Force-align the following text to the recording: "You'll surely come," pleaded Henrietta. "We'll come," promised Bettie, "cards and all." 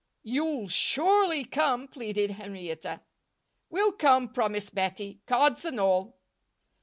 "You'll 0.23 0.67
surely 0.67 1.43
come," 1.45 1.87
pleaded 1.87 2.31
Henrietta. 2.31 3.01
"We'll 3.69 3.91
come," 3.91 4.29
promised 4.29 4.73
Bettie, 4.73 5.21
"cards 5.27 5.63
and 5.63 5.79
all." 5.79 6.17